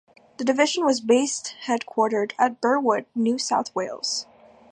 The 0.37 0.43
division 0.43 0.83
was 0.83 0.99
based 0.99 1.53
headquartered 1.67 2.31
at 2.39 2.59
Burwood, 2.59 3.05
New 3.13 3.37
South 3.37 3.69
Wales. 3.75 4.25